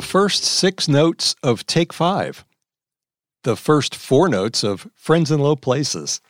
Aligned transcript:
The 0.00 0.06
first 0.06 0.44
six 0.44 0.88
notes 0.88 1.36
of 1.42 1.66
Take 1.66 1.92
Five. 1.92 2.46
The 3.44 3.54
first 3.54 3.94
four 3.94 4.30
notes 4.30 4.64
of 4.64 4.88
Friends 4.94 5.30
in 5.30 5.40
Low 5.40 5.56
Places. 5.56 6.22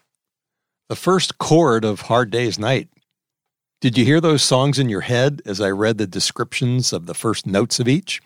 The 0.89 0.97
first 0.97 1.39
chord 1.39 1.85
of 1.85 2.01
Hard 2.01 2.33
Day's 2.33 2.59
Night. 2.59 2.89
Did 3.81 3.97
you 3.97 4.05
hear 4.05 4.21
those 4.21 4.43
songs 4.43 4.81
in 4.81 4.89
your 4.89 5.03
head 5.03 5.41
as 5.47 5.61
I 5.61 5.71
read 5.71 5.99
the 5.99 6.09
descriptions 6.09 6.93
of 6.93 7.07
the 7.07 7.15
first 7.15 7.47
notes 7.47 7.79
of 7.79 7.87
each? 7.87 8.21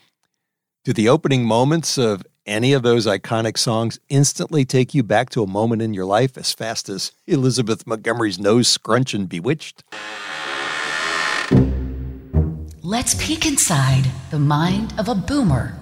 Do 0.83 0.95
the 0.95 1.11
opening 1.11 1.45
moments 1.45 1.99
of 1.99 2.27
any 2.47 2.73
of 2.73 2.83
those 2.83 3.05
iconic 3.05 3.59
songs 3.59 4.01
instantly 4.09 4.65
take 4.65 4.95
you 4.95 5.03
back 5.03 5.29
to 5.29 5.43
a 5.43 5.47
moment 5.47 5.83
in 5.83 5.93
your 5.93 6.07
life 6.07 6.39
as 6.39 6.55
fast 6.55 6.89
as 6.89 7.13
Elizabeth 7.27 7.87
Montgomery's 7.87 8.39
nose 8.39 8.67
scrunch 8.67 9.13
and 9.13 9.29
bewitched? 9.29 9.85
Let's 12.87 13.15
peek 13.15 13.47
inside 13.47 14.05
the 14.31 14.39
mind 14.39 14.93
of 14.99 15.09
a 15.09 15.15
boomer. 15.15 15.75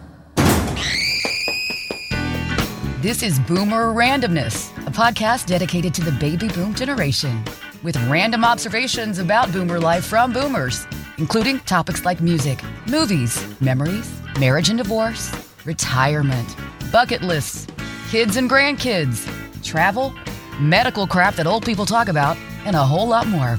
This 3.00 3.24
is 3.24 3.40
Boomer 3.40 3.92
Randomness, 3.92 4.70
a 4.86 4.90
podcast 4.92 5.46
dedicated 5.46 5.94
to 5.94 6.04
the 6.04 6.12
baby 6.12 6.46
boom 6.46 6.76
generation 6.76 7.42
with 7.82 7.96
random 8.08 8.44
observations 8.44 9.18
about 9.18 9.50
boomer 9.50 9.80
life 9.80 10.04
from 10.04 10.32
boomers, 10.32 10.86
including 11.18 11.58
topics 11.62 12.04
like 12.04 12.20
music, 12.20 12.60
movies, 12.86 13.44
memories, 13.60 14.08
marriage 14.38 14.68
and 14.68 14.78
divorce, 14.78 15.34
retirement, 15.64 16.54
bucket 16.92 17.22
lists, 17.22 17.66
kids 18.10 18.36
and 18.36 18.48
grandkids, 18.48 19.26
travel, 19.64 20.14
medical 20.60 21.08
crap 21.08 21.34
that 21.34 21.48
old 21.48 21.66
people 21.66 21.84
talk 21.84 22.06
about, 22.06 22.36
and 22.64 22.76
a 22.76 22.84
whole 22.84 23.08
lot 23.08 23.26
more. 23.26 23.58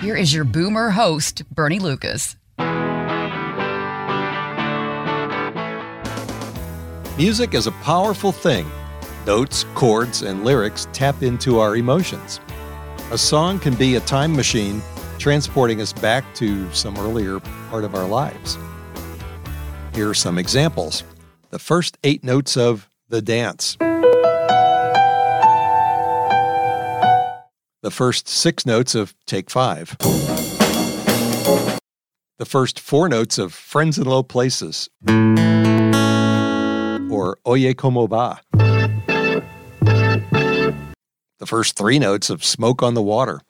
Here 0.00 0.16
is 0.16 0.34
your 0.34 0.42
boomer 0.42 0.90
host, 0.90 1.44
Bernie 1.54 1.78
Lucas. 1.78 2.34
Music 7.18 7.52
is 7.52 7.66
a 7.66 7.72
powerful 7.72 8.32
thing. 8.32 8.66
Notes, 9.26 9.66
chords, 9.74 10.22
and 10.22 10.44
lyrics 10.44 10.88
tap 10.94 11.22
into 11.22 11.58
our 11.58 11.76
emotions. 11.76 12.40
A 13.10 13.18
song 13.18 13.58
can 13.58 13.74
be 13.74 13.96
a 13.96 14.00
time 14.00 14.34
machine 14.34 14.80
transporting 15.18 15.82
us 15.82 15.92
back 15.92 16.24
to 16.36 16.72
some 16.72 16.96
earlier 16.96 17.38
part 17.68 17.84
of 17.84 17.94
our 17.94 18.08
lives. 18.08 18.56
Here 19.94 20.08
are 20.08 20.14
some 20.14 20.38
examples. 20.38 21.04
The 21.50 21.58
first 21.58 21.98
eight 22.02 22.24
notes 22.24 22.56
of 22.56 22.88
The 23.10 23.20
Dance. 23.20 23.76
The 27.82 27.90
first 27.90 28.26
six 28.26 28.64
notes 28.64 28.94
of 28.94 29.14
Take 29.26 29.50
Five. 29.50 29.98
The 32.38 32.46
first 32.46 32.80
four 32.80 33.10
notes 33.10 33.36
of 33.36 33.52
Friends 33.52 33.98
in 33.98 34.04
Low 34.04 34.22
Places. 34.22 34.88
Or 37.22 37.38
Oye 37.46 37.72
Como 37.72 38.08
Va 38.08 38.40
the 41.38 41.46
first 41.46 41.76
three 41.76 42.00
notes 42.00 42.30
of 42.30 42.44
Smoke 42.44 42.82
on 42.82 42.94
the 42.94 43.02
Water, 43.02 43.40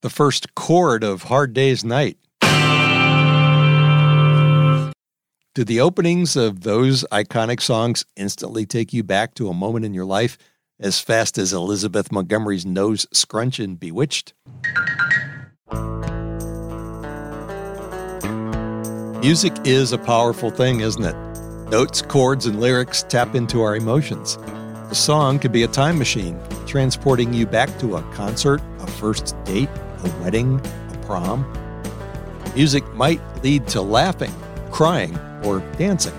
the 0.00 0.10
first 0.10 0.54
chord 0.54 1.02
of 1.02 1.22
Hard 1.22 1.54
Day's 1.54 1.82
Night. 1.82 2.18
Do 5.54 5.64
the 5.64 5.80
openings 5.80 6.36
of 6.36 6.60
those 6.60 7.04
iconic 7.10 7.62
songs 7.62 8.04
instantly 8.14 8.66
take 8.66 8.92
you 8.92 9.02
back 9.02 9.32
to 9.36 9.48
a 9.48 9.54
moment 9.54 9.86
in 9.86 9.94
your 9.94 10.04
life 10.04 10.36
as 10.78 11.00
fast 11.00 11.38
as 11.38 11.54
Elizabeth 11.54 12.12
Montgomery's 12.12 12.66
nose 12.66 13.06
scrunch 13.14 13.58
in 13.58 13.76
Bewitched? 13.76 14.34
Music 19.22 19.52
is 19.62 19.92
a 19.92 19.98
powerful 19.98 20.50
thing, 20.50 20.80
isn't 20.80 21.04
it? 21.04 21.14
Notes, 21.70 22.02
chords, 22.02 22.46
and 22.46 22.60
lyrics 22.60 23.04
tap 23.04 23.36
into 23.36 23.62
our 23.62 23.76
emotions. 23.76 24.36
A 24.90 24.96
song 24.96 25.38
could 25.38 25.52
be 25.52 25.62
a 25.62 25.68
time 25.68 25.96
machine, 25.96 26.36
transporting 26.66 27.32
you 27.32 27.46
back 27.46 27.78
to 27.78 27.98
a 27.98 28.02
concert, 28.14 28.60
a 28.80 28.86
first 28.88 29.36
date, 29.44 29.68
a 30.02 30.10
wedding, 30.20 30.60
a 30.92 30.98
prom. 31.06 31.46
Music 32.56 32.84
might 32.94 33.20
lead 33.44 33.68
to 33.68 33.80
laughing, 33.80 34.34
crying, 34.72 35.16
or 35.44 35.60
dancing. 35.78 36.14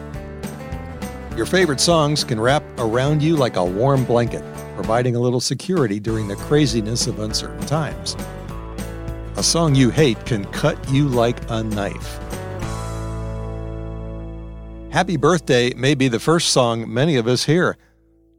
Your 1.35 1.45
favorite 1.45 1.81
songs 1.81 2.23
can 2.23 2.39
wrap 2.39 2.63
around 2.77 3.21
you 3.21 3.35
like 3.35 3.57
a 3.57 3.65
warm 3.65 4.05
blanket, 4.05 4.45
providing 4.75 5.17
a 5.17 5.19
little 5.19 5.41
security 5.41 5.99
during 5.99 6.29
the 6.29 6.37
craziness 6.37 7.07
of 7.07 7.19
uncertain 7.19 7.65
times. 7.65 8.15
A 9.35 9.43
song 9.43 9.75
you 9.75 9.89
hate 9.89 10.25
can 10.25 10.45
cut 10.53 10.77
you 10.89 11.09
like 11.09 11.37
a 11.49 11.63
knife. 11.63 12.17
Happy 14.93 15.17
Birthday 15.17 15.73
may 15.73 15.95
be 15.95 16.07
the 16.07 16.19
first 16.19 16.51
song 16.51 16.93
many 16.93 17.15
of 17.15 17.25
us 17.25 17.45
hear. 17.45 17.79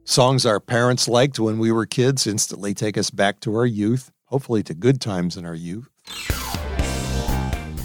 Songs 0.05 0.45
our 0.45 0.61
parents 0.61 1.05
liked 1.09 1.37
when 1.37 1.59
we 1.59 1.69
were 1.69 1.85
kids 1.85 2.25
instantly 2.25 2.73
take 2.73 2.97
us 2.97 3.09
back 3.09 3.41
to 3.41 3.53
our 3.55 3.65
youth, 3.65 4.09
hopefully 4.27 4.63
to 4.63 4.73
good 4.73 5.01
times 5.01 5.35
in 5.35 5.45
our 5.45 5.53
youth. 5.53 5.89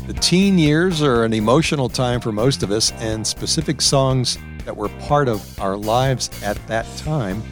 The 0.07 0.17
teen 0.21 0.57
years 0.57 1.03
are 1.03 1.25
an 1.25 1.33
emotional 1.33 1.89
time 1.89 2.21
for 2.21 2.31
most 2.31 2.63
of 2.63 2.71
us, 2.71 2.93
and 3.01 3.27
specific 3.27 3.81
songs 3.81 4.39
that 4.65 4.77
were 4.77 4.89
part 5.01 5.27
of 5.27 5.61
our 5.61 5.77
lives 5.77 6.31
at 6.45 6.65
that 6.69 6.87
time 6.99 7.43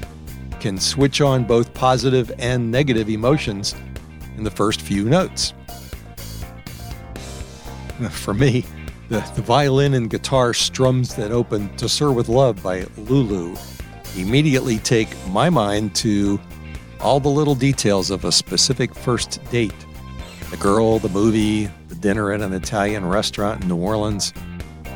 can 0.60 0.78
switch 0.78 1.20
on 1.20 1.42
both 1.42 1.74
positive 1.74 2.30
and 2.38 2.70
negative 2.70 3.08
emotions 3.08 3.74
in 4.36 4.44
the 4.44 4.52
first 4.52 4.82
few 4.82 5.08
notes. 5.08 5.52
For 8.10 8.34
me, 8.34 8.64
the, 9.08 9.20
violin 9.42 9.94
and 9.94 10.10
guitar 10.10 10.52
strums 10.52 11.14
that 11.16 11.30
open 11.30 11.74
To 11.76 11.88
Sir 11.88 12.12
with 12.12 12.28
Love 12.28 12.62
by 12.62 12.86
Lulu 12.96 13.56
immediately 14.16 14.78
take 14.78 15.08
my 15.28 15.48
mind 15.48 15.94
to 15.96 16.40
all 17.00 17.20
the 17.20 17.28
little 17.28 17.54
details 17.54 18.10
of 18.10 18.24
a 18.24 18.32
specific 18.32 18.94
first 18.94 19.42
date 19.50 19.74
the 20.50 20.56
girl, 20.56 20.98
the 20.98 21.10
movie, 21.10 21.66
the 21.88 21.94
dinner 21.94 22.32
at 22.32 22.40
an 22.40 22.54
Italian 22.54 23.04
restaurant 23.04 23.62
in 23.62 23.68
New 23.68 23.76
Orleans, 23.76 24.32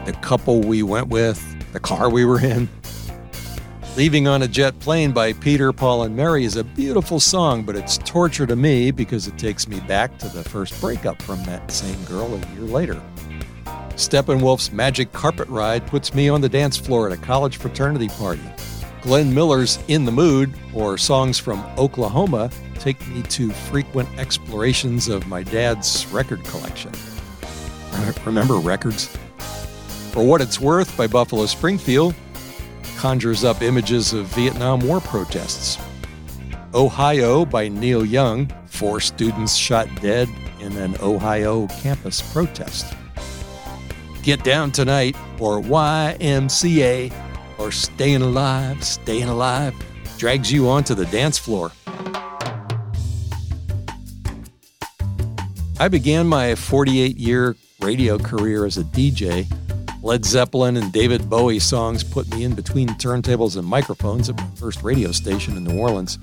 the 0.07 0.13
couple 0.15 0.63
we 0.63 0.83
went 0.83 1.09
with, 1.09 1.39
the 1.75 1.81
car 1.81 2.09
we 2.09 2.25
were 2.25 2.41
in. 2.41 2.71
Leaving 3.95 4.27
on 4.27 4.41
a 4.41 4.49
Jet 4.49 4.79
Plane 4.81 5.13
by 5.13 5.35
Peter, 5.35 5.71
Paul, 5.71 6.05
and 6.05 6.17
Mary 6.17 6.47
is 6.47 6.57
a 6.57 6.65
beautiful 6.65 7.21
song, 7.21 7.65
but 7.65 7.77
it's 7.77 7.99
torture 7.99 8.47
to 8.47 8.57
me 8.57 8.91
because 8.91 9.27
it 9.27 9.37
takes 9.37 9.69
me 9.69 9.79
back 9.81 10.17
to 10.21 10.29
the 10.31 10.43
first 10.43 10.81
breakup 10.81 11.21
from 11.21 11.45
that 11.45 11.71
same 11.71 12.03
girl 12.05 12.35
a 12.35 12.39
year 12.55 12.63
later. 12.63 13.03
Steppenwolf's 13.97 14.73
Magic 14.73 15.13
Carpet 15.13 15.49
Ride 15.49 15.87
puts 15.87 16.15
me 16.15 16.29
on 16.29 16.41
the 16.41 16.49
dance 16.49 16.77
floor 16.77 17.07
at 17.07 17.13
a 17.13 17.21
college 17.21 17.59
fraternity 17.59 18.09
party. 18.09 18.43
Glenn 19.03 19.35
Miller's 19.35 19.79
In 19.89 20.05
the 20.05 20.13
Mood 20.13 20.55
or 20.75 20.97
songs 20.97 21.39
from 21.39 21.65
Oklahoma 21.77 22.51
take 22.75 23.07
me 23.09 23.23
to 23.23 23.51
frequent 23.51 24.09
explorations 24.19 25.09
of 25.09 25.27
my 25.27 25.43
dad's 25.43 26.07
record 26.07 26.43
collection. 26.45 26.93
Remember 28.25 28.57
records? 28.57 29.07
For 30.13 30.25
What 30.25 30.41
It's 30.41 30.61
Worth 30.61 30.97
by 30.97 31.07
Buffalo 31.07 31.47
Springfield 31.47 32.15
conjures 32.97 33.45
up 33.45 33.63
images 33.63 34.13
of 34.13 34.27
Vietnam 34.27 34.81
War 34.81 35.01
protests. 35.01 35.79
Ohio 36.75 37.45
by 37.45 37.69
Neil 37.69 38.05
Young, 38.05 38.51
four 38.67 39.01
students 39.01 39.55
shot 39.55 39.89
dead 40.01 40.29
in 40.61 40.77
an 40.77 40.97
Ohio 41.01 41.67
campus 41.67 42.23
protest. 42.33 42.95
Get 44.23 44.45
Down 44.45 44.71
Tonight, 44.71 45.17
or 45.41 45.61
YMCA, 45.61 47.13
or 47.59 47.73
Staying 47.73 48.23
Alive, 48.23 48.85
Staying 48.85 49.29
Alive 49.29 49.75
drags 50.17 50.53
you 50.53 50.69
onto 50.69 50.95
the 50.95 51.07
dance 51.07 51.37
floor. 51.37 51.73
I 55.81 55.89
began 55.89 56.29
my 56.29 56.55
48 56.55 57.17
year 57.17 57.57
radio 57.81 58.17
career 58.17 58.65
as 58.65 58.79
a 58.79 58.85
DJ. 58.85 59.53
Led 60.01 60.25
Zeppelin 60.25 60.77
and 60.77 60.93
David 60.93 61.29
Bowie 61.29 61.59
songs 61.59 62.05
put 62.05 62.29
me 62.33 62.45
in 62.45 62.55
between 62.55 62.89
turntables 62.91 63.57
and 63.57 63.67
microphones 63.67 64.29
at 64.29 64.37
my 64.37 64.47
first 64.55 64.85
radio 64.85 65.11
station 65.11 65.57
in 65.57 65.65
New 65.65 65.79
Orleans. 65.79 66.19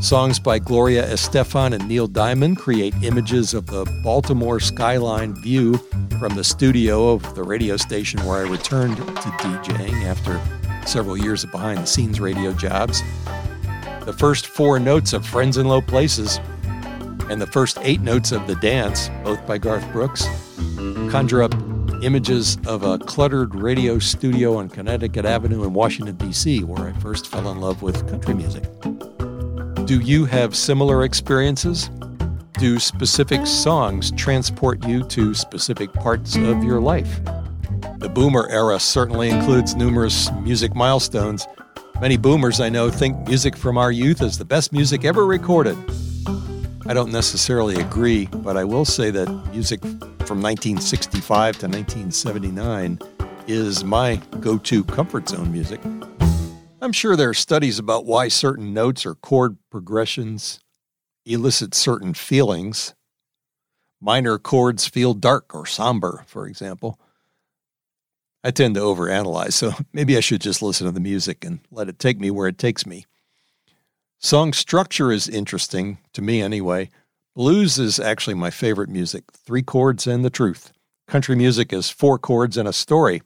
Songs 0.00 0.38
by 0.38 0.58
Gloria 0.58 1.06
Estefan 1.06 1.72
and 1.72 1.88
Neil 1.88 2.06
Diamond 2.06 2.58
create 2.58 2.94
images 3.02 3.54
of 3.54 3.66
the 3.66 3.84
Baltimore 4.02 4.60
skyline 4.60 5.34
view 5.34 5.78
from 6.18 6.34
the 6.34 6.44
studio 6.44 7.12
of 7.12 7.34
the 7.34 7.42
radio 7.42 7.76
station 7.76 8.24
where 8.26 8.44
I 8.44 8.48
returned 8.48 8.98
to 8.98 9.02
DJing 9.02 10.04
after 10.04 10.40
several 10.86 11.16
years 11.16 11.42
of 11.42 11.50
behind 11.50 11.78
the 11.78 11.86
scenes 11.86 12.20
radio 12.20 12.52
jobs. 12.52 13.02
The 14.04 14.14
first 14.18 14.46
four 14.46 14.78
notes 14.78 15.14
of 15.14 15.26
Friends 15.26 15.56
in 15.56 15.66
Low 15.66 15.80
Places 15.80 16.38
and 17.30 17.40
the 17.40 17.46
first 17.46 17.78
eight 17.80 18.02
notes 18.02 18.32
of 18.32 18.46
The 18.46 18.56
Dance, 18.56 19.08
both 19.24 19.44
by 19.46 19.56
Garth 19.56 19.90
Brooks, 19.90 20.26
conjure 21.10 21.42
up 21.42 21.54
images 22.02 22.58
of 22.66 22.82
a 22.82 22.98
cluttered 22.98 23.54
radio 23.54 23.98
studio 23.98 24.58
on 24.58 24.68
Connecticut 24.68 25.24
Avenue 25.24 25.64
in 25.64 25.72
Washington, 25.72 26.16
D.C., 26.16 26.62
where 26.64 26.88
I 26.88 26.92
first 27.00 27.28
fell 27.28 27.50
in 27.50 27.60
love 27.60 27.80
with 27.80 28.06
country 28.10 28.34
music. 28.34 28.64
Do 29.84 30.00
you 30.00 30.24
have 30.24 30.56
similar 30.56 31.04
experiences? 31.04 31.90
do 32.58 32.78
specific 32.78 33.40
uh, 33.40 33.44
songs 33.44 34.10
transport 34.12 34.86
you 34.86 35.02
to 35.04 35.34
specific 35.34 35.92
parts 35.92 36.36
of 36.36 36.62
your 36.62 36.80
life? 36.80 37.20
The 37.98 38.08
boomer 38.08 38.48
era 38.48 38.78
certainly 38.78 39.28
includes 39.28 39.74
numerous 39.74 40.30
music 40.42 40.74
milestones. 40.74 41.46
Many 42.00 42.16
boomers 42.16 42.60
I 42.60 42.68
know 42.68 42.90
think 42.90 43.28
music 43.28 43.56
from 43.56 43.76
our 43.76 43.90
youth 43.92 44.22
is 44.22 44.38
the 44.38 44.44
best 44.44 44.72
music 44.72 45.04
ever 45.04 45.26
recorded. 45.26 45.76
I 46.86 46.94
don't 46.94 47.12
necessarily 47.12 47.76
agree, 47.76 48.26
but 48.26 48.56
I 48.56 48.64
will 48.64 48.84
say 48.84 49.10
that 49.10 49.28
music 49.52 49.82
from 49.82 50.40
1965 50.40 51.58
to 51.58 51.66
1979 51.66 52.98
is 53.46 53.84
my 53.84 54.16
go 54.40 54.58
to 54.58 54.84
comfort 54.84 55.28
zone 55.28 55.52
music. 55.52 55.80
I'm 56.84 56.92
sure 56.92 57.16
there 57.16 57.30
are 57.30 57.34
studies 57.34 57.78
about 57.78 58.04
why 58.04 58.28
certain 58.28 58.74
notes 58.74 59.06
or 59.06 59.14
chord 59.14 59.56
progressions 59.70 60.60
elicit 61.24 61.74
certain 61.74 62.12
feelings. 62.12 62.94
Minor 64.02 64.36
chords 64.36 64.86
feel 64.86 65.14
dark 65.14 65.54
or 65.54 65.64
somber, 65.64 66.24
for 66.26 66.46
example. 66.46 67.00
I 68.44 68.50
tend 68.50 68.74
to 68.74 68.82
overanalyze, 68.82 69.54
so 69.54 69.72
maybe 69.94 70.14
I 70.18 70.20
should 70.20 70.42
just 70.42 70.60
listen 70.60 70.86
to 70.86 70.92
the 70.92 71.00
music 71.00 71.42
and 71.42 71.60
let 71.70 71.88
it 71.88 71.98
take 71.98 72.20
me 72.20 72.30
where 72.30 72.48
it 72.48 72.58
takes 72.58 72.84
me. 72.84 73.06
Song 74.18 74.52
structure 74.52 75.10
is 75.10 75.26
interesting, 75.26 75.96
to 76.12 76.20
me 76.20 76.42
anyway. 76.42 76.90
Blues 77.34 77.78
is 77.78 77.98
actually 77.98 78.34
my 78.34 78.50
favorite 78.50 78.90
music 78.90 79.24
three 79.32 79.62
chords 79.62 80.06
and 80.06 80.22
the 80.22 80.28
truth. 80.28 80.70
Country 81.08 81.34
music 81.34 81.72
is 81.72 81.88
four 81.88 82.18
chords 82.18 82.58
and 82.58 82.68
a 82.68 82.74
story. 82.74 83.22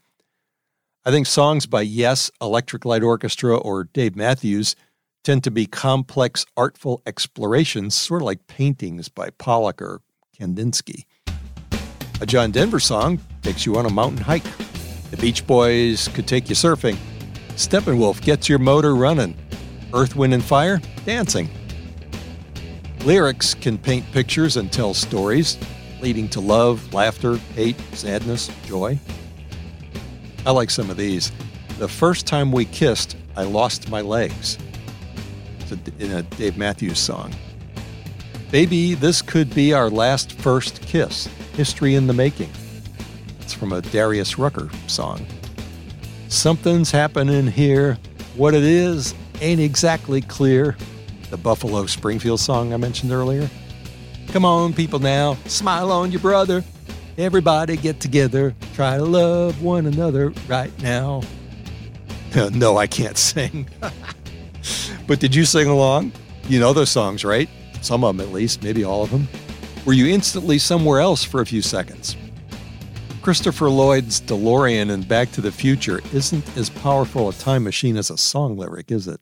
I 1.08 1.10
think 1.10 1.26
songs 1.26 1.64
by 1.64 1.80
Yes, 1.80 2.30
Electric 2.38 2.84
Light 2.84 3.02
Orchestra, 3.02 3.56
or 3.56 3.84
Dave 3.84 4.14
Matthews 4.14 4.76
tend 5.24 5.42
to 5.44 5.50
be 5.50 5.64
complex, 5.64 6.44
artful 6.54 7.00
explorations, 7.06 7.94
sort 7.94 8.20
of 8.20 8.26
like 8.26 8.46
paintings 8.46 9.08
by 9.08 9.30
Pollock 9.30 9.80
or 9.80 10.02
Kandinsky. 10.38 11.06
A 12.20 12.26
John 12.26 12.50
Denver 12.50 12.78
song 12.78 13.20
takes 13.40 13.64
you 13.64 13.78
on 13.78 13.86
a 13.86 13.90
mountain 13.90 14.20
hike. 14.20 14.44
The 15.10 15.16
Beach 15.16 15.46
Boys 15.46 16.08
could 16.08 16.28
take 16.28 16.50
you 16.50 16.54
surfing. 16.54 16.98
Steppenwolf 17.54 18.20
gets 18.20 18.46
your 18.46 18.58
motor 18.58 18.94
running. 18.94 19.34
Earth, 19.94 20.14
Wind, 20.14 20.34
and 20.34 20.44
Fire, 20.44 20.78
dancing. 21.06 21.48
Lyrics 23.06 23.54
can 23.54 23.78
paint 23.78 24.04
pictures 24.12 24.58
and 24.58 24.70
tell 24.70 24.92
stories, 24.92 25.56
leading 26.02 26.28
to 26.28 26.40
love, 26.40 26.92
laughter, 26.92 27.38
hate, 27.54 27.80
sadness, 27.94 28.50
joy. 28.66 29.00
I 30.48 30.50
like 30.50 30.70
some 30.70 30.88
of 30.88 30.96
these. 30.96 31.30
The 31.78 31.88
first 31.88 32.26
time 32.26 32.52
we 32.52 32.64
kissed, 32.64 33.18
I 33.36 33.42
lost 33.42 33.90
my 33.90 34.00
legs. 34.00 34.56
It's 35.60 35.72
in 35.98 36.10
a 36.10 36.22
Dave 36.22 36.56
Matthews 36.56 36.98
song. 36.98 37.34
Baby, 38.50 38.94
this 38.94 39.20
could 39.20 39.54
be 39.54 39.74
our 39.74 39.90
last 39.90 40.32
first 40.32 40.80
kiss. 40.80 41.26
History 41.52 41.96
in 41.96 42.06
the 42.06 42.14
making. 42.14 42.48
It's 43.40 43.52
from 43.52 43.74
a 43.74 43.82
Darius 43.82 44.38
Rucker 44.38 44.70
song. 44.86 45.26
Something's 46.28 46.90
happening 46.90 47.46
here. 47.46 47.98
What 48.34 48.54
it 48.54 48.64
is 48.64 49.14
ain't 49.42 49.60
exactly 49.60 50.22
clear. 50.22 50.78
The 51.28 51.36
Buffalo 51.36 51.84
Springfield 51.84 52.40
song 52.40 52.72
I 52.72 52.78
mentioned 52.78 53.12
earlier. 53.12 53.50
Come 54.28 54.46
on, 54.46 54.72
people 54.72 54.98
now, 54.98 55.34
smile 55.44 55.92
on 55.92 56.10
your 56.10 56.22
brother. 56.22 56.64
Everybody 57.18 57.76
get 57.76 57.98
together, 57.98 58.54
try 58.74 58.96
to 58.96 59.04
love 59.04 59.60
one 59.60 59.86
another 59.86 60.32
right 60.46 60.70
now. 60.80 61.22
no, 62.52 62.76
I 62.76 62.86
can't 62.86 63.18
sing. 63.18 63.68
but 65.08 65.18
did 65.18 65.34
you 65.34 65.44
sing 65.44 65.66
along? 65.66 66.12
You 66.44 66.60
know 66.60 66.72
those 66.72 66.90
songs, 66.90 67.24
right? 67.24 67.48
Some 67.80 68.04
of 68.04 68.16
them 68.16 68.24
at 68.24 68.32
least, 68.32 68.62
maybe 68.62 68.84
all 68.84 69.02
of 69.02 69.10
them. 69.10 69.26
Were 69.84 69.94
you 69.94 70.06
instantly 70.06 70.58
somewhere 70.58 71.00
else 71.00 71.24
for 71.24 71.40
a 71.40 71.46
few 71.46 71.60
seconds? 71.60 72.16
Christopher 73.20 73.68
Lloyd's 73.68 74.20
DeLorean 74.20 74.88
in 74.88 75.02
Back 75.02 75.32
to 75.32 75.40
the 75.40 75.50
Future 75.50 76.00
isn't 76.12 76.56
as 76.56 76.70
powerful 76.70 77.30
a 77.30 77.32
time 77.32 77.64
machine 77.64 77.96
as 77.96 78.10
a 78.10 78.16
song 78.16 78.56
lyric, 78.56 78.92
is 78.92 79.08
it? 79.08 79.20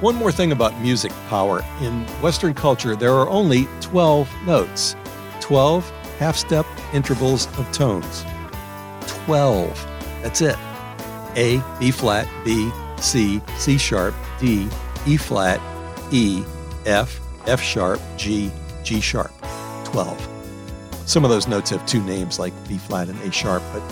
One 0.00 0.14
more 0.14 0.32
thing 0.32 0.52
about 0.52 0.80
music 0.80 1.12
power. 1.28 1.62
In 1.82 2.06
Western 2.22 2.54
culture, 2.54 2.96
there 2.96 3.12
are 3.12 3.28
only 3.28 3.68
12 3.82 4.26
notes. 4.46 4.96
12 5.40 5.92
half 6.18 6.36
step 6.36 6.66
intervals 6.92 7.46
of 7.58 7.70
tones. 7.72 8.24
12. 9.24 9.68
That's 10.22 10.40
it. 10.40 10.56
A, 11.36 11.62
B 11.80 11.90
flat, 11.90 12.28
B, 12.44 12.70
C, 13.00 13.40
C 13.58 13.76
sharp, 13.78 14.14
D, 14.38 14.68
E 15.06 15.16
flat, 15.16 15.60
E, 16.10 16.44
F, 16.86 17.20
F 17.46 17.60
sharp, 17.60 18.00
G, 18.16 18.50
G 18.82 19.00
sharp. 19.00 19.32
12. 19.84 20.28
Some 21.06 21.24
of 21.24 21.30
those 21.30 21.46
notes 21.46 21.70
have 21.70 21.84
two 21.86 22.02
names 22.02 22.38
like 22.38 22.52
B 22.68 22.78
flat 22.78 23.08
and 23.08 23.20
A 23.22 23.30
sharp, 23.30 23.62
but 23.72 23.82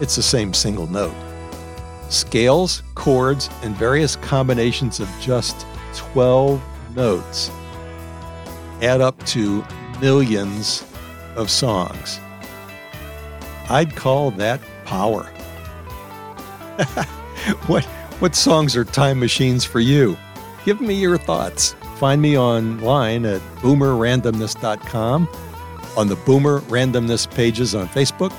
it's 0.00 0.16
the 0.16 0.22
same 0.22 0.52
single 0.52 0.86
note. 0.86 1.14
Scales, 2.10 2.82
chords, 2.94 3.48
and 3.62 3.74
various 3.76 4.16
combinations 4.16 5.00
of 5.00 5.08
just 5.20 5.66
12 5.94 6.60
notes 6.94 7.50
add 8.80 9.00
up 9.00 9.18
to 9.26 9.64
millions 10.00 10.84
of 11.38 11.50
songs. 11.50 12.20
I'd 13.70 13.96
call 13.96 14.30
that 14.32 14.60
power. 14.84 15.24
what 17.66 17.84
what 18.20 18.34
songs 18.34 18.76
are 18.76 18.84
time 18.84 19.20
machines 19.20 19.64
for 19.64 19.80
you? 19.80 20.16
Give 20.64 20.80
me 20.80 20.94
your 20.94 21.16
thoughts. 21.16 21.74
Find 21.96 22.20
me 22.20 22.38
online 22.38 23.24
at 23.24 23.40
boomerrandomness.com, 23.60 25.28
on 25.96 26.08
the 26.08 26.16
Boomer 26.16 26.60
Randomness 26.62 27.32
pages 27.32 27.74
on 27.74 27.88
Facebook, 27.88 28.34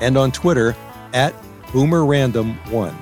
and 0.00 0.16
on 0.16 0.30
Twitter 0.30 0.76
at 1.12 1.34
boomerrandom1. 1.68 2.94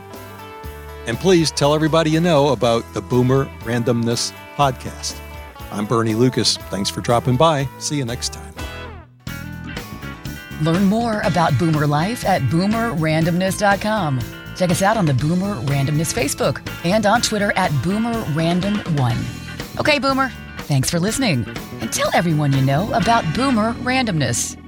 And 1.07 1.19
please 1.19 1.51
tell 1.51 1.75
everybody 1.75 2.11
you 2.11 2.21
know 2.21 2.49
about 2.49 2.83
the 2.95 3.01
Boomer 3.01 3.47
Randomness 3.61 4.33
podcast. 4.57 5.19
I'm 5.71 5.87
Bernie 5.87 6.15
Lucas. 6.15 6.57
Thanks 6.57 6.91
for 6.91 7.01
dropping 7.01 7.37
by. 7.37 7.69
See 7.79 7.97
you 7.97 8.05
next 8.05 8.33
time. 8.33 8.46
Learn 10.63 10.85
more 10.85 11.21
about 11.21 11.59
Boomer 11.59 11.87
Life 11.87 12.25
at 12.25 12.43
boomerrandomness.com. 12.43 14.21
Check 14.57 14.71
us 14.71 14.83
out 14.83 14.97
on 14.97 15.05
the 15.05 15.15
Boomer 15.15 15.57
Randomness 15.57 16.15
Facebook 16.15 16.67
and 16.85 17.05
on 17.07 17.21
Twitter 17.21 17.53
at 17.57 17.71
BoomerRandom1. 17.83 19.81
Okay, 19.81 19.99
Boomer, 19.99 20.31
thanks 20.61 20.89
for 20.91 20.99
listening. 20.99 21.47
And 21.81 21.93
tell 21.93 22.11
everyone 22.15 22.53
you 22.53 22.63
know 22.63 22.93
about 22.93 23.25
Boomer 23.35 23.75
Randomness. 23.75 24.66